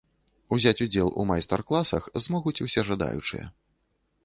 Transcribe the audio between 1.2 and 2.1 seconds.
у майстар-класах